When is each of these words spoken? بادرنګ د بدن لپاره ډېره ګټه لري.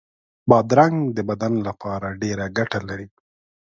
بادرنګ 0.49 0.97
د 1.15 1.17
بدن 1.29 1.53
لپاره 1.67 2.07
ډېره 2.21 2.45
ګټه 2.57 2.79
لري. 2.89 3.07